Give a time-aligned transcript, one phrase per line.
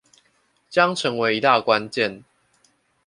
[0.67, 2.23] 將成為一大關鍵